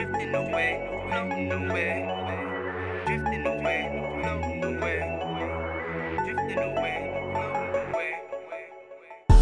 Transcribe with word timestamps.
Drifting 0.00 0.34
away, 0.34 0.80
floating 1.10 1.52
away. 1.52 2.08
Drifting 3.04 3.46
away, 3.46 3.90
floating 4.22 4.44
away. 4.44 4.49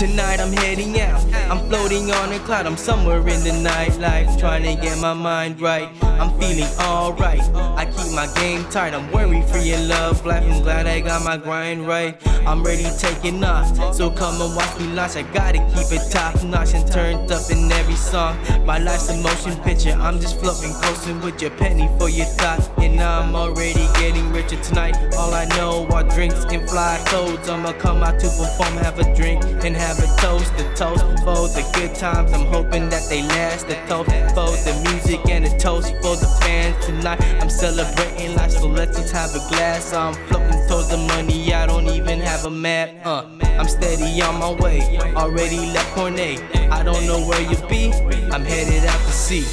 Tonight 0.00 0.40
I'm 0.40 0.50
heading 0.50 0.98
out. 0.98 1.22
I'm 1.50 1.68
floating 1.68 2.10
on 2.10 2.32
a 2.32 2.38
cloud. 2.38 2.64
I'm 2.64 2.78
somewhere 2.78 3.18
in 3.18 3.44
the 3.44 3.50
nightlife, 3.50 4.40
trying 4.40 4.62
to 4.62 4.80
get 4.80 4.96
my 4.96 5.12
mind 5.12 5.60
right. 5.60 5.90
I'm 6.02 6.30
feeling 6.40 6.72
alright. 6.80 7.42
I 7.76 7.84
keep 7.84 8.10
my 8.14 8.26
game 8.36 8.64
tight. 8.70 8.94
I'm 8.94 9.12
worry 9.12 9.42
free 9.52 9.74
in 9.74 9.88
love 9.90 10.24
life. 10.24 10.42
I'm 10.42 10.62
glad 10.62 10.86
I 10.86 11.00
got 11.00 11.22
my 11.22 11.36
grind 11.36 11.86
right. 11.86 12.16
I'm 12.46 12.62
ready 12.62 12.86
taking 12.96 13.44
off. 13.44 13.94
So 13.94 14.10
come 14.10 14.40
and 14.40 14.56
watch 14.56 14.80
me 14.80 14.86
launch. 14.86 15.16
I 15.16 15.22
gotta 15.34 15.58
keep 15.74 15.92
it 15.92 16.10
top 16.10 16.42
notch 16.44 16.72
and 16.72 16.90
turned 16.90 17.30
up 17.30 17.50
in 17.50 17.70
every 17.70 17.94
song. 17.94 18.38
My 18.64 18.78
life's 18.78 19.10
a 19.10 19.18
motion 19.18 19.54
picture. 19.62 19.92
I'm 20.00 20.18
just 20.18 20.40
floating, 20.40 20.72
coasting 20.80 21.20
with 21.20 21.42
your 21.42 21.50
penny 21.50 21.90
for 21.98 22.08
your 22.08 22.24
thought. 22.24 22.66
And 22.78 22.98
I'm 23.02 23.34
already 23.34 23.86
getting 24.00 24.32
richer 24.32 24.60
tonight. 24.62 24.96
All 25.18 25.34
I 25.34 25.44
know 25.56 25.86
are 25.92 26.02
drinks 26.02 26.44
and 26.50 26.68
fly 26.68 26.98
clothes. 27.06 27.48
I'ma 27.48 27.72
come 27.72 28.02
out 28.02 28.18
to 28.20 28.28
perform, 28.28 28.74
have 28.78 28.98
a 28.98 29.14
drink 29.14 29.44
and 29.44 29.76
have 29.76 29.98
a 29.98 30.08
toast. 30.20 30.50
The 30.56 30.64
toast 30.74 31.04
for 31.24 31.48
the 31.56 31.64
good 31.74 31.94
times. 31.94 32.32
I'm 32.32 32.46
hoping 32.46 32.88
that 32.88 33.04
they 33.10 33.22
last. 33.22 33.68
The 33.68 33.74
toast 33.86 34.10
for 34.34 34.50
the 34.66 34.74
music 34.88 35.20
and 35.28 35.44
the 35.44 35.56
toast 35.58 35.92
for 36.02 36.16
the 36.16 36.28
fans 36.40 36.74
tonight. 36.86 37.20
I'm 37.40 37.50
celebrating 37.50 38.34
life, 38.36 38.52
so 38.52 38.66
let's 38.66 38.96
just 38.96 39.12
have 39.12 39.34
a 39.34 39.42
glass. 39.50 39.92
I'm 39.92 40.14
floating 40.28 40.66
towards 40.66 40.88
the 40.88 40.96
money. 40.96 41.52
I 41.52 41.66
don't 41.66 41.88
even 41.88 42.20
have 42.20 42.46
a 42.46 42.50
map. 42.50 42.90
Uh, 43.04 43.24
I'm 43.58 43.68
steady 43.68 44.22
on 44.22 44.40
my 44.40 44.52
way. 44.62 44.98
Already 45.14 45.58
left 45.74 45.94
Cornet. 45.94 46.40
I 46.72 46.82
don't 46.82 47.06
know 47.06 47.20
where 47.28 47.42
you 47.42 47.56
be. 47.68 47.92
I'm 48.32 48.44
headed 48.44 48.84
out 48.88 49.00
to 49.06 49.12
sea. 49.12 49.44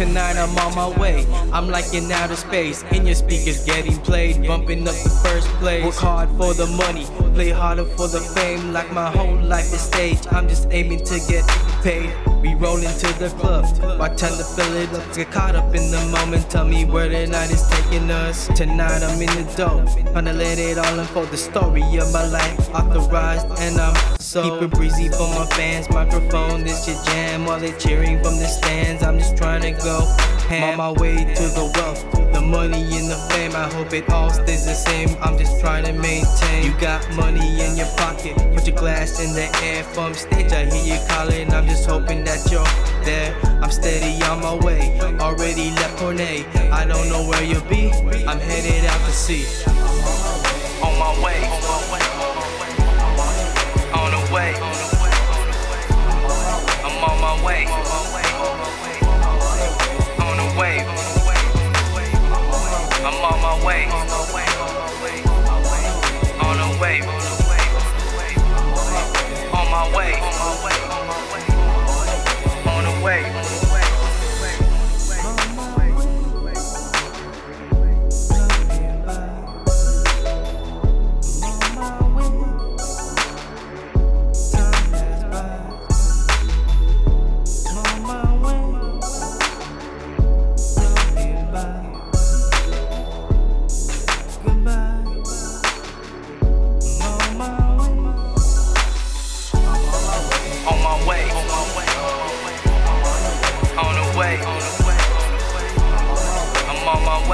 Tonight 0.00 0.38
I'm 0.38 0.56
on 0.56 0.74
my 0.74 0.98
way. 0.98 1.26
I'm 1.52 1.68
like 1.68 1.92
in 1.92 2.10
outer 2.10 2.34
space. 2.34 2.82
In 2.84 3.04
your 3.04 3.14
speakers 3.14 3.62
getting 3.66 3.98
played. 3.98 4.46
Bumping 4.46 4.88
up 4.88 4.94
the 4.94 5.10
first 5.22 5.46
place. 5.60 5.84
Work 5.84 5.96
hard 5.96 6.30
for 6.38 6.54
the 6.54 6.66
money. 6.68 7.04
Play 7.34 7.50
harder 7.50 7.84
for 7.84 8.08
the 8.08 8.20
fame. 8.20 8.72
Like 8.72 8.90
my 8.94 9.10
whole 9.10 9.36
life 9.42 9.70
is 9.74 9.82
stage. 9.82 10.20
I'm 10.30 10.48
just 10.48 10.68
aiming 10.70 11.04
to 11.04 11.20
get 11.28 11.46
paid. 11.82 12.10
We 12.40 12.54
roll 12.54 12.78
into 12.78 13.12
the 13.18 13.28
club. 13.38 13.66
Bartender 13.98 14.42
fill 14.42 14.74
it 14.76 14.90
up. 14.94 15.14
Get 15.14 15.30
caught 15.32 15.54
up 15.54 15.74
in 15.74 15.90
the 15.90 16.00
moment. 16.10 16.50
Tell 16.50 16.64
me 16.64 16.86
where 16.86 17.10
the 17.10 17.26
night 17.26 17.50
is 17.50 17.68
taking 17.68 18.10
us. 18.10 18.48
Tonight 18.56 19.02
I'm 19.02 19.20
in 19.20 19.28
the 19.28 19.52
dope. 19.54 19.84
to 20.14 20.32
let 20.32 20.58
it 20.58 20.78
all 20.78 20.98
unfold. 20.98 21.28
The 21.28 21.36
story 21.36 21.82
of 21.98 22.10
my 22.10 22.26
life. 22.26 22.74
Authorized 22.74 23.48
and 23.60 23.78
I'm 23.78 24.19
so 24.30 24.42
keep 24.44 24.62
it 24.62 24.70
breezy 24.70 25.08
for 25.08 25.26
my 25.34 25.44
fans. 25.56 25.90
Microphone, 25.90 26.62
this 26.62 26.86
your 26.86 27.02
jam. 27.02 27.44
While 27.46 27.58
they 27.58 27.72
cheering 27.72 28.22
from 28.22 28.36
the 28.36 28.46
stands. 28.46 29.02
I'm 29.02 29.18
just 29.18 29.36
trying 29.36 29.62
to 29.62 29.72
go 29.82 30.06
ham. 30.46 30.78
On 30.78 30.94
my 30.94 31.00
way 31.00 31.16
to 31.16 31.42
the 31.58 31.72
wealth, 31.74 32.32
the 32.32 32.40
money 32.40 32.82
and 32.96 33.10
the 33.10 33.16
fame. 33.30 33.56
I 33.56 33.68
hope 33.74 33.92
it 33.92 34.08
all 34.10 34.30
stays 34.30 34.66
the 34.66 34.74
same. 34.74 35.16
I'm 35.20 35.36
just 35.36 35.60
trying 35.60 35.84
to 35.86 35.92
maintain. 35.92 36.64
You 36.64 36.78
got 36.78 37.02
money 37.16 37.60
in 37.60 37.76
your 37.76 37.90
pocket, 37.96 38.36
put 38.54 38.68
your 38.68 38.76
glass 38.76 39.18
in 39.18 39.32
the 39.34 39.50
air 39.64 39.82
from 39.82 40.14
stage. 40.14 40.52
I 40.52 40.66
hear 40.66 40.94
you 40.94 41.08
calling. 41.08 41.52
I'm 41.52 41.66
just 41.66 41.88
hoping 41.88 42.22
that 42.24 42.48
you're 42.52 42.62
there. 43.04 43.34
I'm 43.60 43.72
steady 43.72 44.22
on 44.24 44.40
my 44.40 44.54
way. 44.64 45.00
Already 45.18 45.70
left 45.70 45.98
Cornet. 45.98 46.46
I 46.70 46.84
don't 46.86 47.08
know 47.08 47.26
where 47.26 47.42
you'll 47.42 47.68
be. 47.68 47.90
I'm 48.28 48.38
headed 48.38 48.84
out 48.84 49.00
to 49.06 49.12
sea. 49.12 49.44
On 50.86 50.96
my 51.00 51.12
way. 51.24 51.44
On 51.46 51.69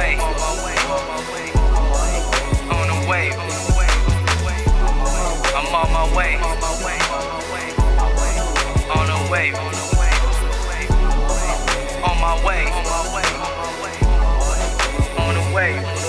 way. 0.07 0.19
On 2.71 2.87
the 2.87 3.09
way. 3.09 3.33
I'm 5.57 5.75
on 5.75 5.89
my 5.93 6.17
way. 6.17 6.37
On 8.97 9.07
the 9.07 9.19
way. 9.31 9.53
On 12.05 12.17
my 12.21 12.35
way. 12.47 12.63
On 15.19 15.35
the 15.35 15.55
way. 15.55 16.06